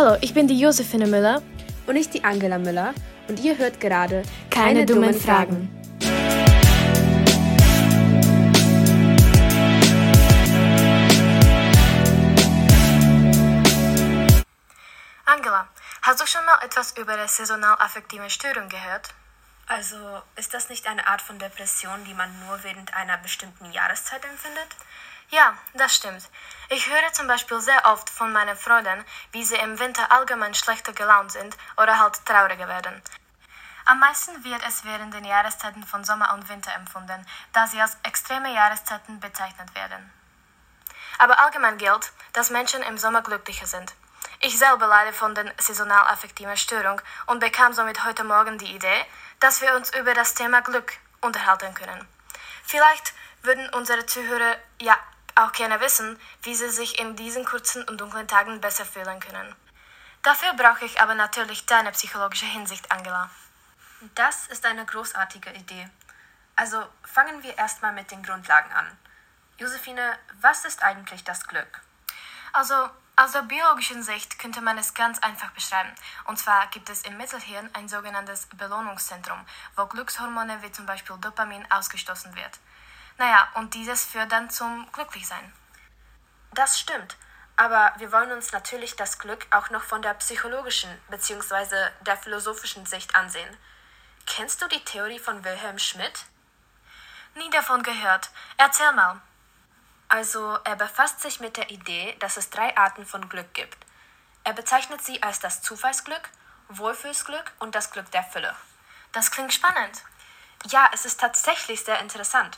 Hallo, 0.00 0.16
ich 0.20 0.32
bin 0.32 0.46
die 0.46 0.56
Josephine 0.56 1.08
Müller. 1.08 1.42
Und 1.88 1.96
ich 1.96 2.08
die 2.08 2.22
Angela 2.22 2.56
Müller. 2.56 2.94
Und 3.26 3.40
ihr 3.40 3.58
hört 3.58 3.80
gerade 3.80 4.22
Keine, 4.48 4.84
Keine 4.84 4.86
dummen, 4.86 5.10
dummen 5.10 5.20
Fragen. 5.20 5.68
Angela, 15.26 15.66
hast 16.02 16.20
du 16.20 16.26
schon 16.26 16.44
mal 16.44 16.64
etwas 16.64 16.96
über 16.96 17.16
die 17.16 17.26
saisonal-affektive 17.26 18.30
Störung 18.30 18.68
gehört? 18.68 19.08
Also, 19.66 19.96
ist 20.36 20.54
das 20.54 20.68
nicht 20.68 20.86
eine 20.86 21.08
Art 21.08 21.22
von 21.22 21.40
Depression, 21.40 22.04
die 22.04 22.14
man 22.14 22.30
nur 22.46 22.62
während 22.62 22.94
einer 22.94 23.18
bestimmten 23.18 23.72
Jahreszeit 23.72 24.24
empfindet? 24.24 24.68
Ja, 25.30 25.54
das 25.74 25.94
stimmt. 25.94 26.22
Ich 26.70 26.88
höre 26.88 27.12
zum 27.12 27.26
Beispiel 27.26 27.60
sehr 27.60 27.84
oft 27.84 28.08
von 28.08 28.32
meinen 28.32 28.56
Freunden, 28.56 29.04
wie 29.32 29.44
sie 29.44 29.56
im 29.56 29.78
Winter 29.78 30.10
allgemein 30.10 30.54
schlechter 30.54 30.94
gelaunt 30.94 31.32
sind 31.32 31.54
oder 31.76 31.98
halt 31.98 32.24
trauriger 32.24 32.66
werden. 32.66 33.02
Am 33.84 34.00
meisten 34.00 34.42
wird 34.42 34.62
es 34.66 34.84
während 34.84 35.12
den 35.12 35.24
Jahreszeiten 35.24 35.84
von 35.84 36.02
Sommer 36.02 36.32
und 36.32 36.48
Winter 36.48 36.74
empfunden, 36.74 37.26
da 37.52 37.66
sie 37.66 37.80
als 37.80 37.96
extreme 38.02 38.54
Jahreszeiten 38.54 39.20
bezeichnet 39.20 39.74
werden. 39.74 40.12
Aber 41.18 41.38
allgemein 41.40 41.76
gilt, 41.76 42.12
dass 42.32 42.50
Menschen 42.50 42.82
im 42.82 42.96
Sommer 42.96 43.22
glücklicher 43.22 43.66
sind. 43.66 43.94
Ich 44.40 44.58
selber 44.58 44.86
leide 44.86 45.12
von 45.12 45.34
der 45.34 45.52
saisonal 45.58 46.06
affektiven 46.06 46.56
Störung 46.56 47.02
und 47.26 47.40
bekam 47.40 47.72
somit 47.74 48.04
heute 48.04 48.24
Morgen 48.24 48.56
die 48.56 48.74
Idee, 48.74 49.04
dass 49.40 49.60
wir 49.60 49.74
uns 49.74 49.94
über 49.94 50.14
das 50.14 50.34
Thema 50.34 50.62
Glück 50.62 50.94
unterhalten 51.20 51.74
können. 51.74 52.06
Vielleicht 52.62 53.12
würden 53.42 53.68
unsere 53.70 54.06
Zuhörer 54.06 54.56
ja 54.80 54.96
auch 55.38 55.52
gerne 55.52 55.80
wissen, 55.80 56.18
wie 56.42 56.54
sie 56.54 56.70
sich 56.70 56.98
in 56.98 57.16
diesen 57.16 57.44
kurzen 57.44 57.84
und 57.84 58.00
dunklen 58.00 58.28
Tagen 58.28 58.60
besser 58.60 58.84
fühlen 58.84 59.20
können. 59.20 59.54
Dafür 60.22 60.52
brauche 60.54 60.84
ich 60.84 61.00
aber 61.00 61.14
natürlich 61.14 61.66
deine 61.66 61.92
psychologische 61.92 62.46
Hinsicht, 62.46 62.90
Angela. 62.90 63.30
Das 64.14 64.46
ist 64.48 64.66
eine 64.66 64.84
großartige 64.84 65.50
Idee. 65.52 65.88
Also 66.56 66.84
fangen 67.02 67.42
wir 67.42 67.56
erstmal 67.56 67.92
mit 67.92 68.10
den 68.10 68.22
Grundlagen 68.22 68.72
an. 68.72 68.86
Josephine, 69.58 70.18
was 70.40 70.64
ist 70.64 70.82
eigentlich 70.82 71.24
das 71.24 71.46
Glück? 71.46 71.80
Also, 72.52 72.88
aus 73.16 73.32
der 73.32 73.42
biologischen 73.42 74.02
Sicht 74.04 74.38
könnte 74.38 74.60
man 74.60 74.78
es 74.78 74.94
ganz 74.94 75.18
einfach 75.18 75.50
beschreiben. 75.50 75.92
Und 76.26 76.38
zwar 76.38 76.68
gibt 76.68 76.88
es 76.88 77.02
im 77.02 77.16
Mittelhirn 77.16 77.68
ein 77.72 77.88
sogenanntes 77.88 78.46
Belohnungszentrum, 78.56 79.44
wo 79.74 79.86
Glückshormone 79.86 80.62
wie 80.62 80.70
zum 80.70 80.86
Beispiel 80.86 81.16
Dopamin 81.20 81.66
ausgestoßen 81.70 82.36
wird. 82.36 82.58
Naja, 83.18 83.48
und 83.54 83.74
dieses 83.74 84.04
führt 84.04 84.32
dann 84.32 84.48
zum 84.48 84.90
Glücklichsein. 84.92 85.52
Das 86.52 86.78
stimmt. 86.78 87.16
Aber 87.56 87.92
wir 87.98 88.12
wollen 88.12 88.30
uns 88.30 88.52
natürlich 88.52 88.94
das 88.94 89.18
Glück 89.18 89.46
auch 89.50 89.70
noch 89.70 89.82
von 89.82 90.00
der 90.00 90.14
psychologischen 90.14 90.90
bzw. 91.10 91.90
der 92.02 92.16
philosophischen 92.16 92.86
Sicht 92.86 93.16
ansehen. 93.16 93.56
Kennst 94.26 94.62
du 94.62 94.68
die 94.68 94.84
Theorie 94.84 95.18
von 95.18 95.44
Wilhelm 95.44 95.78
Schmidt? 95.80 96.26
Nie 97.34 97.50
davon 97.50 97.82
gehört. 97.82 98.30
Erzähl 98.56 98.92
mal. 98.92 99.20
Also, 100.08 100.56
er 100.64 100.76
befasst 100.76 101.20
sich 101.20 101.40
mit 101.40 101.56
der 101.56 101.70
Idee, 101.70 102.16
dass 102.20 102.36
es 102.36 102.50
drei 102.50 102.76
Arten 102.76 103.04
von 103.04 103.28
Glück 103.28 103.52
gibt. 103.52 103.76
Er 104.44 104.52
bezeichnet 104.52 105.04
sie 105.04 105.22
als 105.22 105.40
das 105.40 105.60
Zufallsglück, 105.60 106.30
Wohlfühlsglück 106.68 107.52
und 107.58 107.74
das 107.74 107.90
Glück 107.90 108.10
der 108.12 108.22
Fülle. 108.22 108.54
Das 109.12 109.30
klingt 109.30 109.52
spannend. 109.52 110.02
Ja, 110.66 110.88
es 110.92 111.04
ist 111.04 111.20
tatsächlich 111.20 111.84
sehr 111.84 111.98
interessant. 112.00 112.56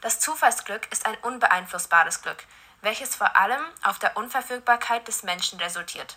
Das 0.00 0.20
Zufallsglück 0.20 0.86
ist 0.92 1.06
ein 1.06 1.16
unbeeinflussbares 1.22 2.22
Glück, 2.22 2.44
welches 2.82 3.16
vor 3.16 3.36
allem 3.36 3.62
auf 3.82 3.98
der 3.98 4.16
Unverfügbarkeit 4.16 5.08
des 5.08 5.24
Menschen 5.24 5.58
resultiert. 5.58 6.16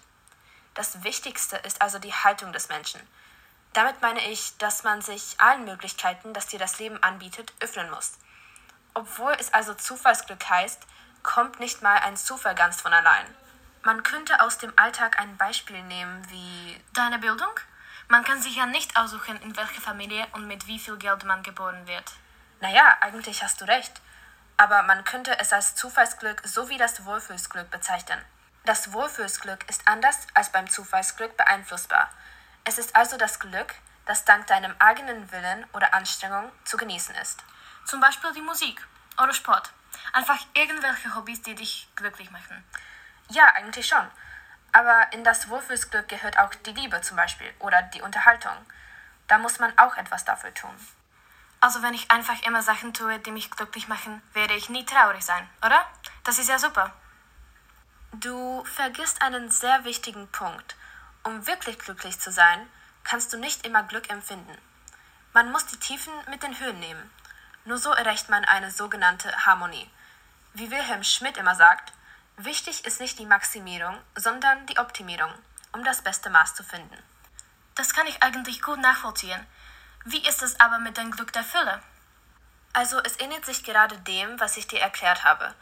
Das 0.75 1.03
Wichtigste 1.03 1.57
ist 1.57 1.81
also 1.81 1.97
die 1.97 2.13
Haltung 2.13 2.53
des 2.53 2.69
Menschen. 2.69 3.01
Damit 3.73 4.01
meine 4.01 4.29
ich, 4.29 4.57
dass 4.57 4.83
man 4.83 5.01
sich 5.01 5.39
allen 5.39 5.65
Möglichkeiten, 5.65 6.33
dass 6.33 6.47
dir 6.47 6.59
das 6.59 6.77
Leben 6.77 7.01
anbietet, 7.01 7.53
öffnen 7.59 7.89
muss. 7.89 8.13
Obwohl 8.93 9.33
es 9.39 9.53
also 9.53 9.73
Zufallsglück 9.73 10.47
heißt, 10.49 10.81
kommt 11.23 11.59
nicht 11.59 11.81
mal 11.81 11.97
ein 11.99 12.17
Zufall 12.17 12.55
ganz 12.55 12.81
von 12.81 12.93
allein. 12.93 13.25
Man 13.83 14.03
könnte 14.03 14.41
aus 14.41 14.59
dem 14.59 14.73
Alltag 14.75 15.19
ein 15.19 15.37
Beispiel 15.37 15.81
nehmen 15.83 16.29
wie 16.29 16.79
Deine 16.93 17.17
Bildung? 17.17 17.49
Man 18.09 18.23
kann 18.23 18.41
sich 18.41 18.57
ja 18.57 18.65
nicht 18.65 18.95
aussuchen, 18.97 19.41
in 19.41 19.55
welcher 19.55 19.81
Familie 19.81 20.27
und 20.33 20.45
mit 20.45 20.67
wie 20.67 20.77
viel 20.77 20.97
Geld 20.97 21.23
man 21.23 21.41
geboren 21.41 21.87
wird. 21.87 22.11
Naja, 22.61 22.97
eigentlich 23.01 23.43
hast 23.43 23.59
du 23.59 23.65
recht. 23.65 24.01
Aber 24.55 24.83
man 24.83 25.03
könnte 25.03 25.37
es 25.39 25.51
als 25.51 25.75
Zufallsglück 25.75 26.41
sowie 26.45 26.77
das 26.77 27.05
Wohlfühlsglück 27.05 27.69
bezeichnen. 27.71 28.23
Das 28.63 28.93
Wohlfühlsglück 28.93 29.67
ist 29.67 29.87
anders 29.87 30.27
als 30.35 30.51
beim 30.51 30.69
Zufallsglück 30.69 31.35
beeinflussbar. 31.35 32.09
Es 32.63 32.77
ist 32.77 32.95
also 32.95 33.17
das 33.17 33.39
Glück, 33.39 33.73
das 34.05 34.23
dank 34.23 34.45
deinem 34.45 34.75
eigenen 34.77 35.31
Willen 35.31 35.65
oder 35.73 35.95
Anstrengung 35.95 36.51
zu 36.63 36.77
genießen 36.77 37.15
ist. 37.15 37.43
Zum 37.85 37.99
Beispiel 37.99 38.31
die 38.33 38.41
Musik 38.41 38.85
oder 39.17 39.33
Sport. 39.33 39.71
Einfach 40.13 40.37
irgendwelche 40.53 41.15
Hobbys, 41.15 41.41
die 41.41 41.55
dich 41.55 41.87
glücklich 41.95 42.29
machen. 42.29 42.63
Ja, 43.29 43.45
eigentlich 43.55 43.87
schon. 43.87 44.07
Aber 44.71 45.11
in 45.13 45.23
das 45.23 45.49
Wohlfühlsglück 45.49 46.07
gehört 46.07 46.37
auch 46.37 46.53
die 46.53 46.73
Liebe 46.73 47.01
zum 47.01 47.17
Beispiel 47.17 47.51
oder 47.57 47.81
die 47.81 48.03
Unterhaltung. 48.03 48.55
Da 49.27 49.39
muss 49.39 49.57
man 49.57 49.75
auch 49.79 49.97
etwas 49.97 50.23
dafür 50.23 50.53
tun. 50.53 50.75
Also 51.61 51.83
wenn 51.83 51.93
ich 51.93 52.09
einfach 52.09 52.41
immer 52.41 52.63
Sachen 52.63 52.93
tue, 52.93 53.19
die 53.19 53.31
mich 53.31 53.51
glücklich 53.51 53.87
machen, 53.87 54.21
werde 54.33 54.55
ich 54.55 54.69
nie 54.69 54.83
traurig 54.83 55.23
sein, 55.23 55.47
oder? 55.63 55.85
Das 56.23 56.39
ist 56.39 56.49
ja 56.49 56.57
super. 56.57 56.91
Du 58.13 58.65
vergisst 58.65 59.21
einen 59.21 59.49
sehr 59.51 59.85
wichtigen 59.85 60.27
Punkt. 60.29 60.75
Um 61.23 61.45
wirklich 61.45 61.77
glücklich 61.77 62.19
zu 62.19 62.31
sein, 62.31 62.67
kannst 63.03 63.31
du 63.31 63.37
nicht 63.37 63.65
immer 63.65 63.83
Glück 63.83 64.09
empfinden. 64.09 64.57
Man 65.33 65.51
muss 65.51 65.67
die 65.67 65.77
Tiefen 65.77 66.11
mit 66.29 66.41
den 66.41 66.59
Höhen 66.59 66.79
nehmen. 66.79 67.11
Nur 67.63 67.77
so 67.77 67.91
erreicht 67.91 68.27
man 68.27 68.43
eine 68.43 68.71
sogenannte 68.71 69.31
Harmonie. 69.45 69.87
Wie 70.53 70.71
Wilhelm 70.71 71.03
Schmidt 71.03 71.37
immer 71.37 71.53
sagt, 71.53 71.93
wichtig 72.37 72.85
ist 72.85 72.99
nicht 72.99 73.19
die 73.19 73.25
Maximierung, 73.27 73.97
sondern 74.15 74.65
die 74.65 74.79
Optimierung, 74.79 75.31
um 75.73 75.83
das 75.83 76.01
beste 76.01 76.31
Maß 76.31 76.55
zu 76.55 76.63
finden. 76.63 76.97
Das 77.75 77.93
kann 77.93 78.07
ich 78.07 78.21
eigentlich 78.23 78.63
gut 78.63 78.79
nachvollziehen. 78.79 79.45
Wie 80.03 80.27
ist 80.27 80.41
es 80.41 80.59
aber 80.59 80.79
mit 80.79 80.97
dem 80.97 81.11
Glück 81.11 81.31
der 81.31 81.43
Fülle? 81.43 81.79
Also 82.73 82.99
es 82.99 83.19
ähnelt 83.19 83.45
sich 83.45 83.63
gerade 83.63 83.97
dem, 83.99 84.39
was 84.39 84.57
ich 84.57 84.65
dir 84.65 84.79
erklärt 84.79 85.23
habe. 85.23 85.53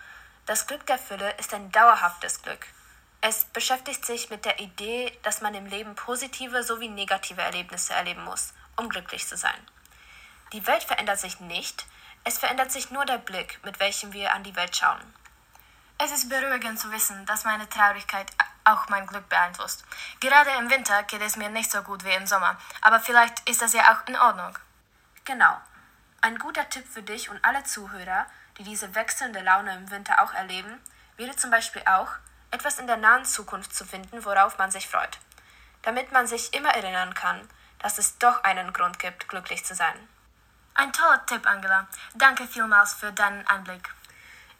Das 0.46 0.66
Glück 0.66 0.86
der 0.86 0.98
Fülle 0.98 1.36
ist 1.38 1.54
ein 1.54 1.72
dauerhaftes 1.72 2.42
Glück. 2.42 2.66
Es 3.20 3.44
beschäftigt 3.46 4.06
sich 4.06 4.30
mit 4.30 4.46
der 4.46 4.60
Idee, 4.60 5.18
dass 5.24 5.42
man 5.42 5.54
im 5.56 5.66
Leben 5.66 5.94
positive 5.96 6.64
sowie 6.64 6.88
negative 6.88 7.42
Erlebnisse 7.42 7.94
erleben 7.94 8.24
muss, 8.24 8.54
um 8.78 8.88
glücklich 8.88 9.28
zu 9.28 9.36
sein. 9.36 9.60
Die 10.54 10.66
Welt 10.66 10.84
verändert 10.84 11.20
sich 11.20 11.42
nicht, 11.42 11.86
es 12.24 12.38
verändert 12.38 12.72
sich 12.72 12.92
nur 12.92 13.06
der 13.06 13.18
Blick, 13.18 13.60
mit 13.66 13.80
welchem 13.82 14.14
wir 14.14 14.34
an 14.34 14.44
die 14.44 14.56
Welt 14.56 14.76
schauen. 14.76 15.02
Es 15.98 16.12
ist 16.12 16.30
beruhigend 16.30 16.80
zu 16.80 16.90
wissen, 16.92 17.26
dass 17.26 17.44
meine 17.44 17.68
Traurigkeit 17.68 18.32
auch 18.72 18.90
mein 18.90 19.08
Glück 19.08 19.28
beeinflusst. 19.30 19.84
Gerade 20.20 20.50
im 20.60 20.70
Winter 20.70 21.04
geht 21.04 21.22
es 21.22 21.36
mir 21.36 21.50
nicht 21.50 21.72
so 21.72 21.82
gut 21.82 22.04
wie 22.04 22.14
im 22.14 22.28
Sommer, 22.28 22.58
aber 22.82 23.00
vielleicht 23.00 23.48
ist 23.50 23.62
das 23.62 23.74
ja 23.74 23.94
auch 23.94 24.08
in 24.08 24.18
Ordnung. 24.18 24.58
Genau. 25.26 25.58
Ein 26.22 26.38
guter 26.38 26.68
Tipp 26.70 26.86
für 26.88 27.04
dich 27.04 27.30
und 27.30 27.44
alle 27.46 27.64
Zuhörer, 27.64 28.26
die 28.58 28.64
diese 28.64 28.94
wechselnde 28.96 29.42
Laune 29.42 29.76
im 29.76 29.90
Winter 29.92 30.22
auch 30.22 30.34
erleben, 30.34 30.82
wäre 31.18 31.36
zum 31.36 31.52
Beispiel 31.52 31.84
auch, 31.86 32.10
etwas 32.52 32.80
in 32.80 32.88
der 32.88 32.98
nahen 32.98 33.26
Zukunft 33.26 33.76
zu 33.76 33.86
finden, 33.86 34.26
worauf 34.26 34.58
man 34.58 34.72
sich 34.72 34.88
freut. 34.88 35.20
Damit 35.84 36.12
man 36.12 36.28
sich 36.28 36.54
immer 36.54 36.74
erinnern 36.74 37.14
kann, 37.14 37.48
dass 37.80 37.98
es 37.98 38.18
doch 38.18 38.44
einen 38.44 38.74
Grund 38.74 39.00
gibt, 39.00 39.30
glücklich 39.30 39.64
zu 39.64 39.76
sein. 39.76 39.96
Ein 40.74 40.94
toller 40.94 41.26
Tipp, 41.26 41.46
Angela. 41.46 41.88
Danke 42.16 42.48
vielmals 42.48 42.94
für 42.94 43.12
deinen 43.12 43.46
Anblick. 43.48 43.94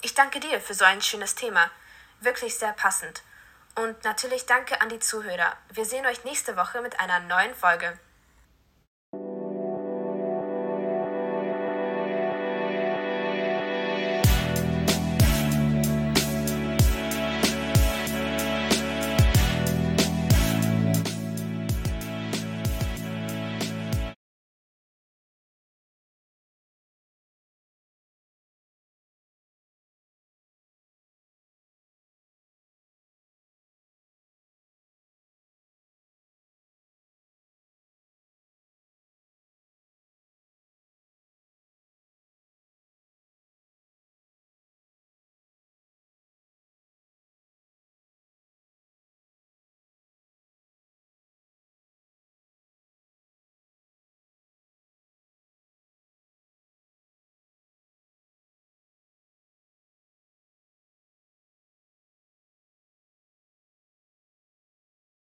Ich 0.02 0.14
danke 0.14 0.40
dir 0.40 0.62
für 0.62 0.74
so 0.74 0.86
ein 0.86 1.02
schönes 1.02 1.36
Thema. 1.36 1.70
Wirklich 2.22 2.58
sehr 2.58 2.74
passend. 2.74 3.22
Und 3.84 4.04
natürlich 4.04 4.46
danke 4.46 4.82
an 4.82 4.90
die 4.90 5.00
Zuhörer. 5.00 5.56
Wir 5.72 5.86
sehen 5.86 6.06
euch 6.06 6.26
nächste 6.26 6.58
Woche 6.58 6.82
mit 6.82 7.00
einer 7.00 7.22
neuen 7.22 7.56
Folge. 7.56 7.98